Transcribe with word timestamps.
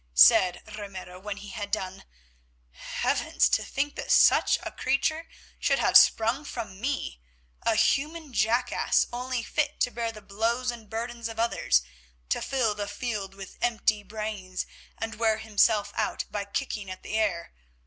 said 0.15 0.63
Ramiro 0.79 1.19
when 1.19 1.37
he 1.37 1.49
had 1.49 1.69
done. 1.69 2.05
"Heavens! 2.71 3.47
to 3.49 3.63
think 3.63 3.95
that 3.97 4.09
such 4.09 4.57
a 4.63 4.71
creature 4.71 5.27
should 5.59 5.77
have 5.77 5.95
sprung 5.95 6.43
from 6.43 6.81
me, 6.81 7.21
a 7.61 7.75
human 7.75 8.33
jackass 8.33 9.05
only 9.13 9.43
fit 9.43 9.79
to 9.81 9.91
bear 9.91 10.11
the 10.11 10.23
blows 10.23 10.71
and 10.71 10.89
burdens 10.89 11.29
of 11.29 11.39
others, 11.39 11.83
to 12.29 12.41
fill 12.41 12.73
the 12.73 12.87
field 12.87 13.35
with 13.35 13.59
empty 13.61 14.01
brayings, 14.01 14.65
and 14.97 15.19
wear 15.19 15.37
himself 15.37 15.93
out 15.95 16.25
by 16.31 16.45
kicking 16.45 16.89
at 16.89 17.03
the 17.03 17.15
air. 17.15 17.53